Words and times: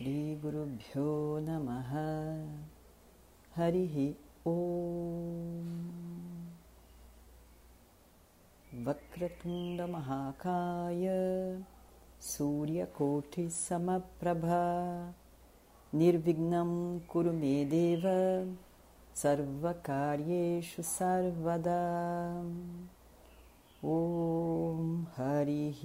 श्रीगुरुभ्यो 0.00 1.40
नमः। 1.40 1.90
हरिः 3.56 4.14
ॐ 4.46 4.52
वक्रतुण्डमहाकाय 8.84 11.08
सूर्यकोटिसमप्रभा। 12.20 14.60
निर्विघ्नं 15.94 17.00
कुरु 17.00 17.32
मे 17.32 17.64
देव। 17.64 18.02
सर्वकार्येषु 19.14 20.82
सर्वदा। 20.82 21.80
ॐ 23.84 25.04
हरिः 25.16 25.80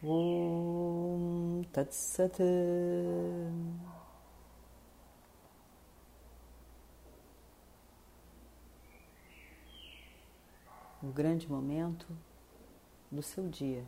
Om 0.00 1.64
Tat 1.72 1.92
Sat. 1.92 2.40
O 11.02 11.06
grande 11.12 11.50
momento 11.50 12.06
do 13.10 13.20
seu 13.24 13.48
dia. 13.48 13.84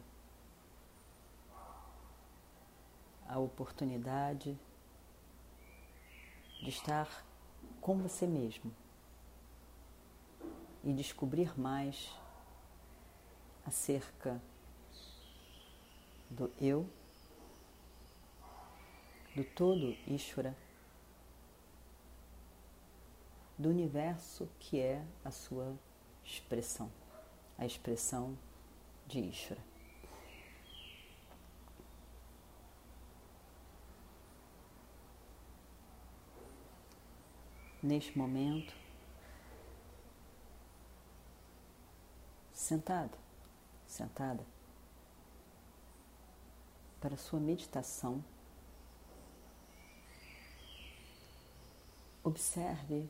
A 3.28 3.39
oportunidade 3.39 4.58
de 6.61 6.70
estar 6.70 7.24
com 7.80 7.98
você 7.98 8.27
mesmo 8.27 8.74
e 10.83 10.92
descobrir 10.92 11.56
mais 11.56 12.12
acerca 13.64 14.42
do 16.31 16.50
eu, 16.61 16.89
do 19.34 19.45
todo 19.45 19.97
Ishvara, 20.06 20.56
do 23.59 23.69
universo 23.69 24.48
que 24.58 24.81
é 24.81 25.05
a 25.25 25.31
sua 25.31 25.77
expressão, 26.25 26.91
a 27.58 27.67
expressão 27.67 28.39
de 29.06 29.20
Ishvara. 29.20 29.69
Neste 37.83 38.17
momento, 38.17 38.75
sentado, 42.53 43.17
sentada, 43.86 44.45
para 47.00 47.16
sua 47.16 47.40
meditação, 47.40 48.22
observe, 52.22 53.08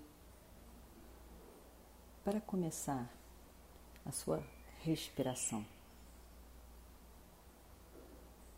para 2.24 2.40
começar, 2.40 3.10
a 4.06 4.12
sua 4.12 4.42
respiração. 4.78 5.66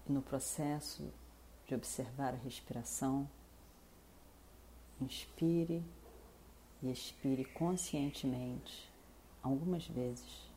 E 0.06 0.12
no 0.12 0.20
processo 0.20 1.10
de 1.66 1.74
observar 1.74 2.34
a 2.34 2.36
respiração, 2.36 3.28
inspire 5.00 5.82
e 6.82 6.90
expire 6.90 7.44
conscientemente 7.44 8.90
algumas 9.42 9.86
vezes. 9.86 10.51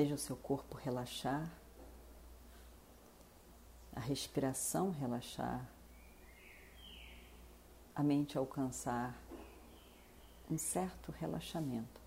Veja 0.00 0.14
o 0.14 0.18
seu 0.18 0.36
corpo 0.36 0.76
relaxar, 0.76 1.50
a 3.92 3.98
respiração 3.98 4.92
relaxar, 4.92 5.68
a 7.96 8.02
mente 8.04 8.38
alcançar 8.38 9.20
um 10.48 10.56
certo 10.56 11.10
relaxamento, 11.10 12.00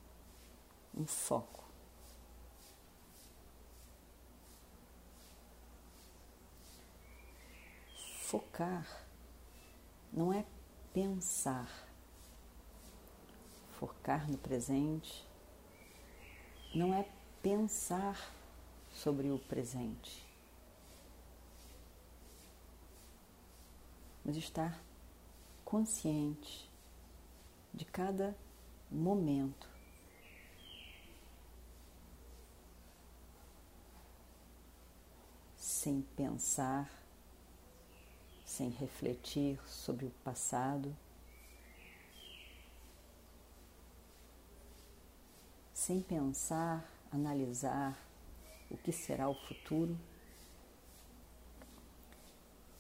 um 0.96 1.06
foco. 1.06 1.66
Focar 8.22 8.88
não 10.13 10.31
é 10.31 10.46
pensar. 10.94 11.69
Focar 13.78 14.31
no 14.31 14.38
presente 14.38 15.28
não 16.74 16.94
é 16.94 17.06
pensar 17.41 18.31
sobre 18.91 19.29
o 19.31 19.40
presente, 19.40 20.24
mas 24.24 24.35
estar 24.35 24.79
consciente 25.66 26.69
de 27.74 27.84
cada 27.85 28.35
momento. 28.91 29.68
Sem 35.57 36.03
pensar, 36.16 36.91
sem 38.46 38.69
refletir 38.69 39.59
sobre 39.68 40.06
o 40.06 40.12
passado, 40.24 40.96
sem 45.74 46.01
pensar 46.01 47.00
analisar 47.11 47.97
o 48.69 48.77
que 48.77 48.91
será 48.91 49.27
o 49.27 49.35
futuro, 49.35 49.97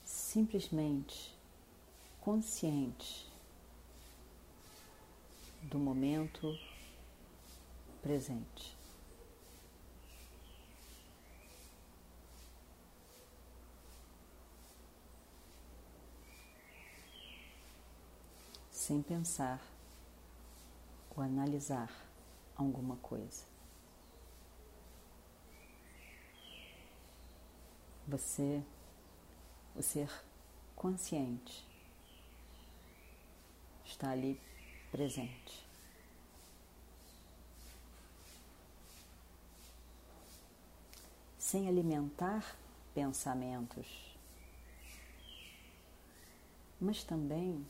simplesmente 0.05 1.35
consciente 2.21 3.29
do 5.63 5.77
momento 5.77 6.57
presente. 8.01 8.75
Sem 18.71 19.01
pensar 19.01 19.61
ou 21.15 21.23
analisar 21.23 21.89
alguma 22.55 22.95
coisa. 22.97 23.50
Você, 28.11 28.61
o 29.73 29.81
ser 29.81 30.11
consciente, 30.75 31.65
está 33.85 34.11
ali 34.11 34.39
presente. 34.91 35.65
Sem 41.39 41.69
alimentar 41.69 42.57
pensamentos, 42.93 43.87
mas 46.79 47.03
também 47.03 47.65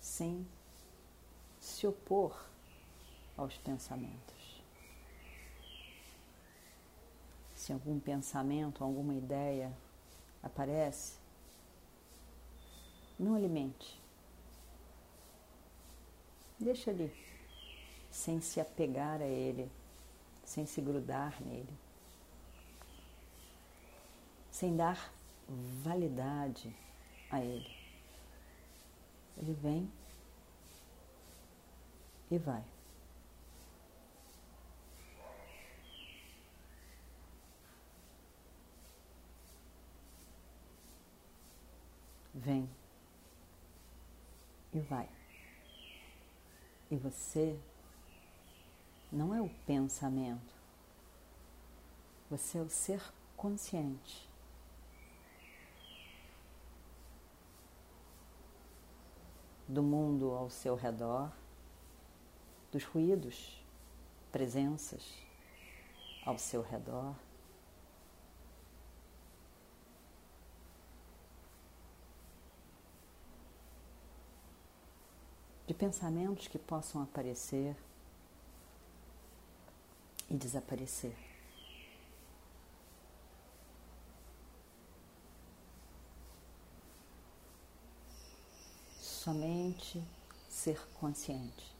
sem 0.00 0.46
se 1.60 1.86
opor 1.86 2.46
aos 3.36 3.56
pensamentos. 3.58 4.33
Se 7.64 7.72
algum 7.72 7.98
pensamento, 7.98 8.84
alguma 8.84 9.14
ideia 9.14 9.72
aparece, 10.42 11.14
não 13.18 13.34
alimente. 13.34 13.98
Deixa 16.60 16.90
ali, 16.90 17.10
sem 18.10 18.38
se 18.42 18.60
apegar 18.60 19.22
a 19.22 19.24
ele, 19.24 19.72
sem 20.44 20.66
se 20.66 20.82
grudar 20.82 21.40
nele, 21.40 21.72
sem 24.50 24.76
dar 24.76 25.10
validade 25.82 26.70
a 27.30 27.40
ele. 27.40 27.74
Ele 29.38 29.54
vem 29.54 29.90
e 32.30 32.36
vai. 32.36 32.73
Vem 42.34 42.68
e 44.72 44.80
vai. 44.80 45.08
E 46.90 46.96
você 46.96 47.58
não 49.10 49.32
é 49.32 49.40
o 49.40 49.48
pensamento, 49.64 50.52
você 52.28 52.58
é 52.58 52.62
o 52.62 52.68
ser 52.68 53.00
consciente. 53.36 54.28
Do 59.68 59.82
mundo 59.82 60.32
ao 60.32 60.50
seu 60.50 60.74
redor, 60.74 61.32
dos 62.70 62.84
ruídos, 62.84 63.64
presenças 64.32 65.02
ao 66.26 66.36
seu 66.36 66.60
redor. 66.60 67.14
De 75.66 75.72
pensamentos 75.72 76.46
que 76.48 76.58
possam 76.58 77.02
aparecer 77.02 77.76
e 80.30 80.34
desaparecer. 80.34 81.14
Somente 89.00 90.02
ser 90.50 90.78
consciente. 91.00 91.74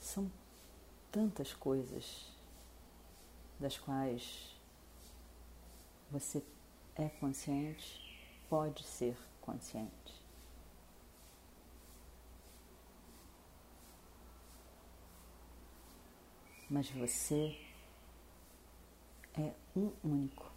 São 0.00 0.30
tantas 1.12 1.52
coisas 1.52 2.26
das 3.60 3.78
quais 3.78 4.56
você 6.10 6.42
é 6.96 7.08
consciente, 7.08 8.00
pode 8.48 8.82
ser 8.82 9.16
consciente. 9.48 10.22
Mas 16.68 16.90
você 16.90 17.58
é 19.34 19.54
um 19.74 19.90
único. 20.04 20.52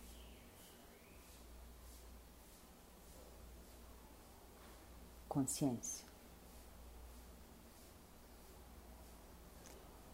Consciência. 5.30 6.06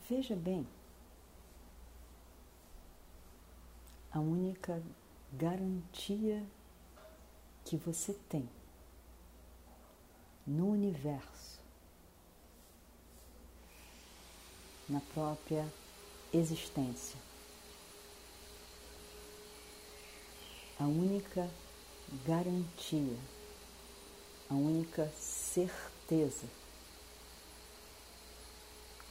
Veja 0.07 0.35
bem, 0.35 0.65
a 4.11 4.19
única 4.19 4.81
garantia 5.33 6.45
que 7.65 7.75
você 7.75 8.13
tem 8.29 8.47
no 10.47 10.71
universo, 10.71 11.59
na 14.87 15.01
própria 15.13 15.67
existência. 16.33 17.19
A 20.79 20.85
única 20.85 21.49
garantia, 22.25 23.17
a 24.49 24.53
única 24.53 25.11
certeza, 25.19 26.45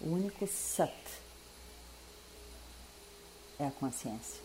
o 0.01 0.09
único 0.09 0.47
sat 0.47 0.93
é 3.59 3.67
a 3.67 3.71
consciência. 3.71 4.41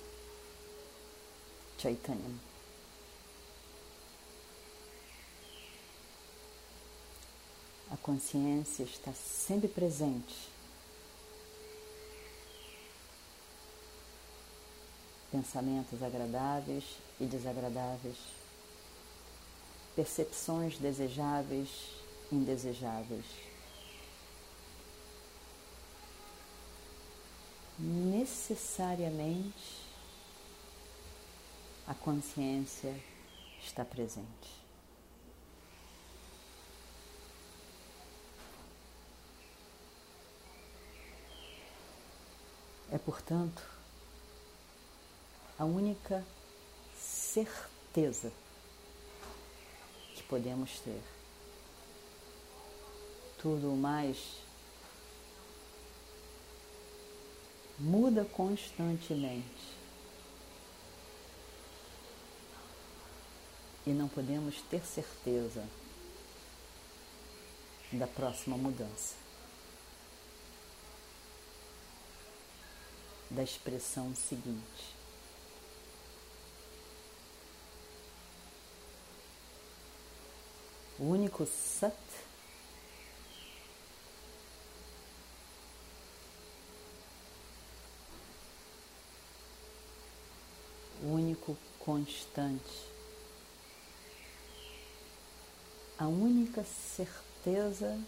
Chaitanya. 1.77 2.50
Consciência 8.01 8.83
está 8.83 9.13
sempre 9.13 9.67
presente. 9.67 10.49
Pensamentos 15.31 16.01
agradáveis 16.03 16.83
e 17.19 17.25
desagradáveis, 17.25 18.17
percepções 19.95 20.77
desejáveis 20.77 21.69
e 22.31 22.35
indesejáveis. 22.35 23.25
Necessariamente 27.79 29.81
a 31.87 31.93
consciência 31.93 32.93
está 33.61 33.85
presente. 33.85 34.60
É, 42.91 42.97
portanto, 42.97 43.63
a 45.57 45.63
única 45.63 46.25
certeza 46.93 48.31
que 50.13 50.23
podemos 50.23 50.79
ter. 50.81 51.01
Tudo 53.41 53.75
mais 53.75 54.41
muda 57.79 58.25
constantemente. 58.25 59.79
E 63.87 63.89
não 63.91 64.07
podemos 64.07 64.61
ter 64.63 64.85
certeza 64.85 65.65
da 67.91 68.05
próxima 68.05 68.57
mudança. 68.57 69.15
Da 73.31 73.43
expressão 73.43 74.13
seguinte. 74.15 74.95
O 80.99 81.05
único 81.05 81.45
sat 81.45 81.95
único 91.03 91.57
constante, 91.79 92.91
a 95.97 96.07
única 96.07 96.63
certeza 96.63 97.99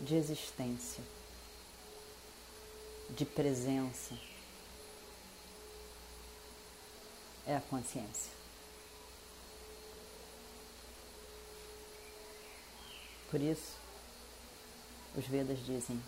de 0.00 0.16
existência, 0.16 1.02
de 3.10 3.24
presença. 3.24 4.29
É 7.50 7.56
a 7.56 7.60
consciência. 7.62 8.30
Por 13.28 13.40
isso, 13.40 13.76
os 15.16 15.26
Vedas 15.26 15.58
dizem 15.66 16.00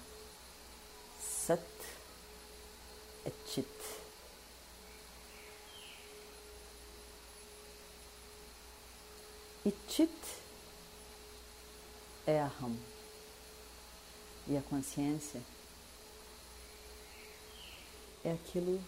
Sat 1.20 1.60
é 3.24 3.32
Chit. 3.46 3.68
E 9.66 9.74
Chit 9.88 10.12
é 12.24 12.40
Aham. 12.40 12.76
E 14.46 14.56
a 14.56 14.62
consciência 14.62 15.42
é 18.24 18.32
aquilo 18.32 18.80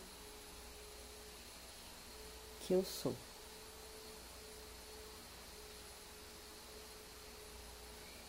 que 2.67 2.73
eu 2.73 2.85
sou. 2.85 3.15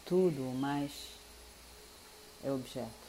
Tudo 0.06 0.50
o 0.50 0.54
mais 0.54 0.92
é 2.44 2.52
objeto. 2.52 3.06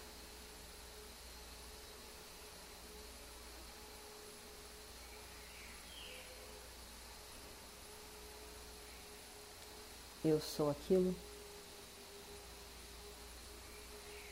Eu 10.24 10.40
sou 10.40 10.70
aquilo 10.70 11.14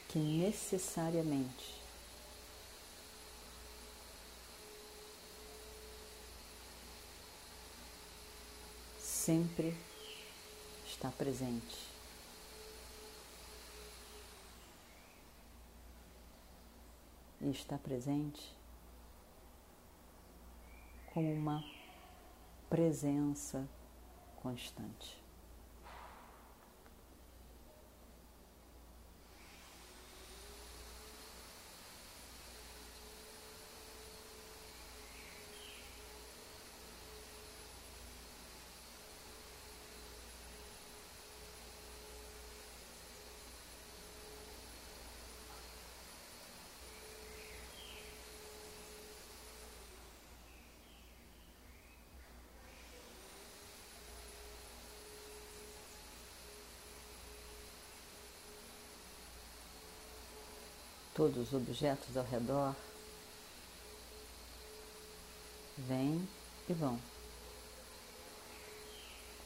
que 0.09 0.19
necessariamente 0.19 1.84
sempre 9.25 9.75
está 10.87 11.11
presente. 11.11 11.79
E 17.41 17.49
está 17.49 17.79
presente 17.79 18.55
como 21.15 21.33
uma 21.33 21.65
presença 22.69 23.67
constante. 24.43 25.24
Todos 61.15 61.49
os 61.49 61.55
objetos 61.55 62.17
ao 62.17 62.25
redor 62.25 62.75
vêm 65.79 66.29
e 66.69 66.73
vão, 66.73 66.99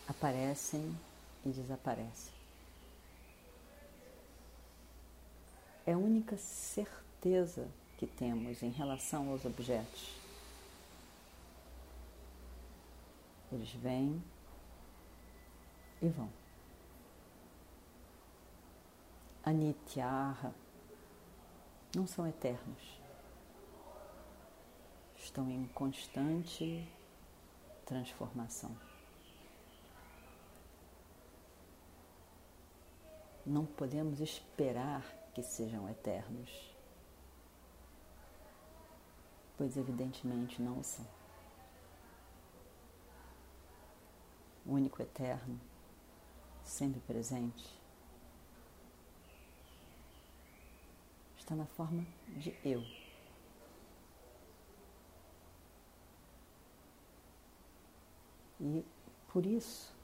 aparecem 0.09 0.99
e 1.45 1.51
desaparecem. 1.51 2.33
É 5.87 5.93
a 5.93 5.99
única 5.99 6.37
certeza 6.39 7.69
que 7.99 8.07
temos 8.07 8.63
em 8.63 8.71
relação 8.71 9.31
aos 9.31 9.45
objetos. 9.45 10.17
Eles 13.53 13.71
vêm 13.73 14.23
e 16.03 16.09
vão. 16.09 16.29
Anityara 19.43 20.55
não 21.95 22.07
são 22.07 22.27
eternos. 22.27 23.01
Estão 25.17 25.51
em 25.51 25.67
constante 25.69 26.87
transformação. 27.85 28.77
Não 33.45 33.65
podemos 33.65 34.21
esperar 34.21 35.03
que 35.35 35.43
sejam 35.43 35.89
eternos, 35.89 36.51
pois 39.57 39.77
evidentemente 39.77 40.61
não 40.61 40.83
são. 40.83 41.07
O 44.67 44.73
único 44.73 45.01
eterno, 45.01 45.59
sempre 46.63 47.01
presente, 47.01 47.78
está 51.49 51.57
na 51.57 51.65
forma 51.65 52.07
de 52.37 52.55
eu. 52.63 52.85
E 58.61 58.85
por 59.33 59.47
isso, 59.47 59.97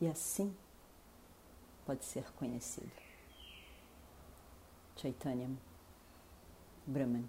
e 0.00 0.06
assim, 0.06 0.56
pode 1.84 2.04
ser 2.04 2.30
conhecido. 2.34 2.92
Chaitanya 4.96 5.50
Brahman. 6.86 7.28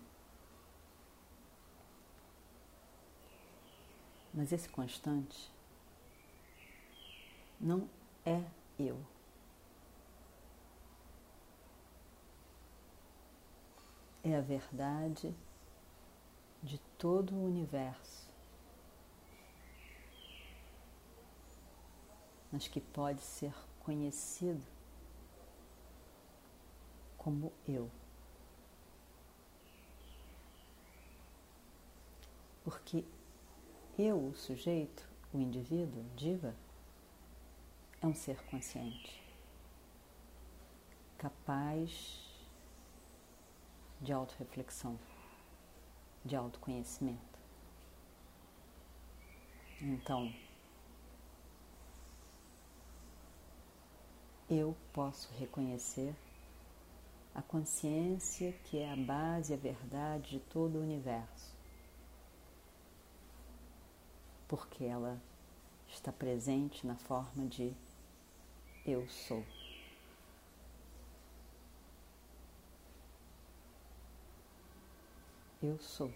Mas 4.32 4.52
esse 4.52 4.70
constante 4.70 5.52
não 7.60 7.90
é 8.24 8.44
eu. 8.78 9.13
É 14.24 14.38
a 14.38 14.42
verdade 14.42 15.36
de 16.62 16.80
todo 16.98 17.36
o 17.36 17.46
universo, 17.46 18.30
mas 22.50 22.68
que 22.68 22.80
pode 22.80 23.22
ser 23.22 23.54
conhecido 23.82 24.64
como 27.18 27.52
eu. 27.68 27.92
Porque 32.64 33.04
eu, 34.00 34.30
o 34.30 34.36
sujeito, 34.36 35.06
o 35.34 35.38
indivíduo, 35.38 36.06
diva, 36.16 36.56
é 38.02 38.08
um 38.08 38.14
ser 38.14 38.42
consciente, 38.46 39.22
capaz 41.18 42.23
de 44.04 44.12
autorreflexão, 44.12 45.00
de 46.26 46.36
autoconhecimento. 46.36 47.40
Então, 49.82 50.32
eu 54.50 54.76
posso 54.92 55.32
reconhecer 55.40 56.14
a 57.34 57.42
consciência 57.42 58.52
que 58.66 58.78
é 58.78 58.92
a 58.92 58.96
base 58.96 59.54
e 59.54 59.56
a 59.56 59.58
verdade 59.58 60.32
de 60.32 60.40
todo 60.40 60.76
o 60.76 60.82
universo, 60.82 61.52
porque 64.48 64.84
ela 64.84 65.20
está 65.88 66.12
presente 66.12 66.86
na 66.86 66.96
forma 66.96 67.48
de 67.48 67.74
eu 68.86 69.08
sou. 69.08 69.44
Eu 75.66 75.80
sou. 75.80 76.12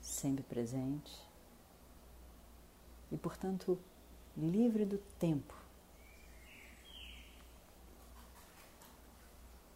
Sempre 0.00 0.42
presente 0.42 1.12
e, 3.12 3.16
portanto, 3.16 3.78
livre 4.36 4.84
do 4.84 4.98
tempo. 5.18 5.54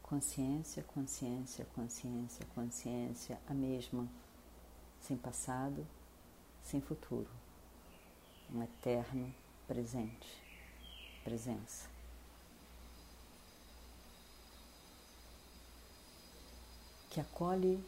Consciência, 0.03 0.83
consciência, 0.83 1.67
consciência, 1.75 2.47
consciência, 2.55 3.41
a 3.47 3.55
mesma, 3.55 4.09
sem 5.01 5.17
passado, 5.17 5.87
sem 6.63 6.81
futuro. 6.81 7.31
Um 8.53 8.63
eterno 8.63 9.33
presente, 9.67 10.29
presença. 11.25 11.92
Que 17.13 17.21
acolhe 17.21 17.79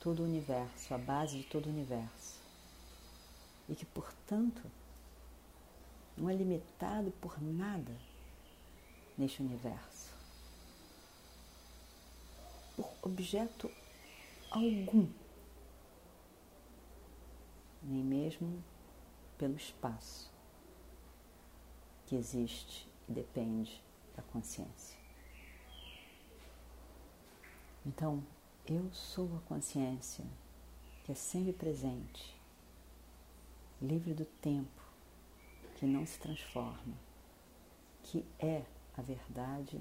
todo 0.00 0.20
o 0.20 0.24
universo, 0.24 0.94
a 0.94 0.96
base 0.96 1.36
de 1.36 1.44
todo 1.44 1.66
o 1.66 1.68
universo. 1.68 2.40
E 3.68 3.74
que, 3.74 3.84
portanto, 3.84 4.62
não 6.16 6.30
é 6.30 6.34
limitado 6.34 7.10
por 7.20 7.38
nada 7.42 7.92
neste 9.18 9.42
universo. 9.42 10.10
Por 12.74 12.90
objeto 13.02 13.70
algum. 14.50 15.06
Nem 17.82 18.02
mesmo 18.02 18.64
pelo 19.36 19.56
espaço 19.56 20.30
que 22.06 22.16
existe 22.16 22.88
e 23.06 23.12
depende 23.12 23.82
da 24.16 24.22
consciência. 24.22 24.96
Então, 27.84 28.24
eu 28.68 28.90
sou 28.92 29.30
a 29.36 29.48
consciência 29.48 30.24
que 31.04 31.12
é 31.12 31.14
sempre 31.14 31.52
presente, 31.52 32.34
livre 33.80 34.12
do 34.12 34.24
tempo, 34.24 34.82
que 35.76 35.86
não 35.86 36.04
se 36.04 36.18
transforma, 36.18 36.94
que 38.02 38.24
é 38.40 38.64
a 38.96 39.02
verdade 39.02 39.80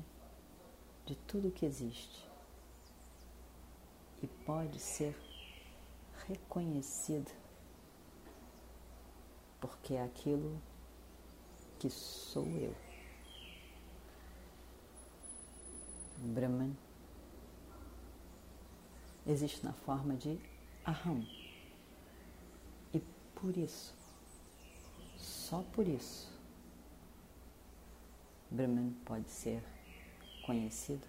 de 1.04 1.16
tudo 1.28 1.52
que 1.52 1.66
existe 1.66 2.28
e 4.22 4.28
pode 4.28 4.80
ser 4.80 5.18
reconhecida 6.28 7.32
porque 9.60 9.96
é 9.96 10.04
aquilo 10.04 10.62
que 11.80 11.90
sou 11.90 12.46
eu. 12.46 12.76
Brahman 16.18 16.85
existe 19.26 19.64
na 19.66 19.74
forma 19.74 20.16
de 20.16 20.40
Aham. 20.88 21.26
E 22.94 23.00
por 23.34 23.58
isso, 23.58 23.94
só 25.18 25.64
por 25.74 25.88
isso, 25.88 26.32
Brahman 28.52 28.92
pode 29.04 29.30
ser 29.30 29.64
conhecido, 30.46 31.08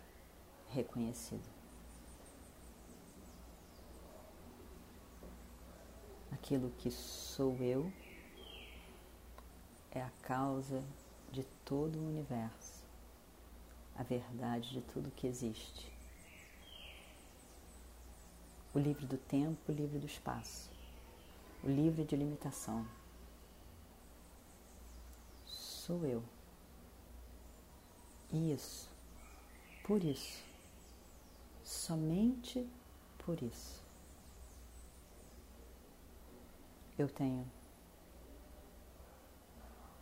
reconhecido. 0.70 1.44
Aquilo 6.32 6.70
que 6.78 6.90
sou 6.90 7.56
eu 7.58 7.92
é 9.90 10.00
a 10.00 10.10
causa 10.22 10.82
de 11.30 11.44
todo 11.64 11.98
o 11.98 12.08
universo, 12.08 12.84
a 13.94 14.02
verdade 14.02 14.72
de 14.72 14.80
tudo 14.80 15.10
que 15.10 15.26
existe. 15.26 15.95
O 18.76 18.78
livre 18.78 19.06
do 19.06 19.16
tempo, 19.16 19.72
o 19.72 19.74
livre 19.74 19.98
do 19.98 20.04
espaço, 20.04 20.70
o 21.64 21.66
livre 21.66 22.04
de 22.04 22.14
limitação. 22.14 22.86
Sou 25.46 26.04
eu. 26.04 26.22
Isso, 28.30 28.90
por 29.82 30.04
isso, 30.04 30.44
somente 31.64 32.68
por 33.16 33.42
isso. 33.42 33.82
Eu 36.98 37.08
tenho 37.08 37.50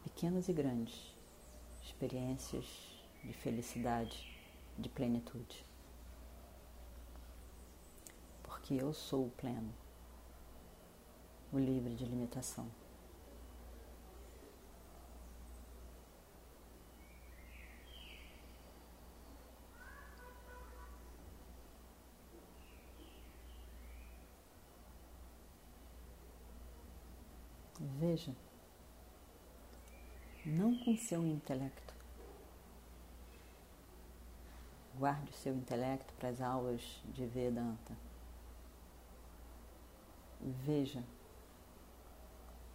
pequenas 0.02 0.48
e 0.48 0.52
grandes 0.52 1.14
experiências 1.80 2.66
de 3.22 3.34
felicidade, 3.34 4.36
de 4.76 4.88
plenitude. 4.88 5.64
Porque 8.64 8.82
eu 8.82 8.94
sou 8.94 9.26
o 9.26 9.30
pleno, 9.32 9.74
o 11.52 11.58
livre 11.58 11.94
de 11.94 12.06
limitação. 12.06 12.66
Veja 28.00 28.34
não 30.46 30.74
com 30.78 30.96
seu 30.96 31.22
intelecto. 31.26 31.92
Guarde 34.96 35.30
o 35.30 35.34
seu 35.34 35.54
intelecto 35.54 36.14
para 36.14 36.30
as 36.30 36.40
aulas 36.40 37.02
de 37.12 37.26
Vedanta. 37.26 38.13
Veja 40.44 41.02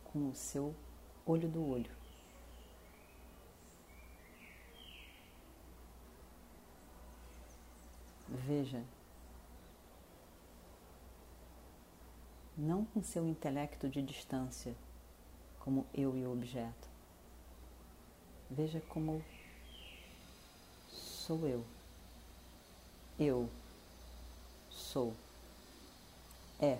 com 0.05 0.29
o 0.29 0.35
seu 0.35 0.75
olho 1.25 1.47
do 1.47 1.63
olho. 1.69 1.91
Veja, 8.27 8.83
não 12.57 12.85
com 12.85 13.01
seu 13.03 13.25
intelecto 13.27 13.87
de 13.87 14.01
distância, 14.01 14.75
como 15.59 15.85
eu 15.93 16.15
e 16.17 16.25
o 16.25 16.31
objeto 16.31 16.89
Veja 18.49 18.81
como 18.89 19.23
sou 20.87 21.47
eu. 21.47 21.63
Eu 23.19 23.47
sou. 24.71 25.13
É. 26.59 26.79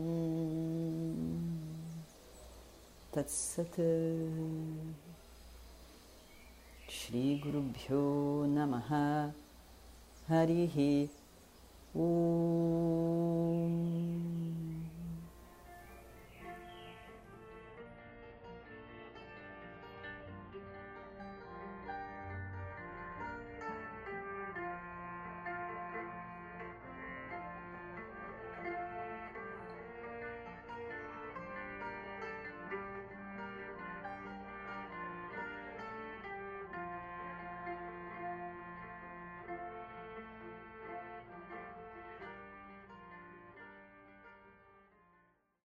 तत्सत् 3.14 3.80
श्रीगुरुभ्यो 6.96 8.02
नमः 8.54 8.90
हरिः 10.30 10.76
ॐ 12.04 13.49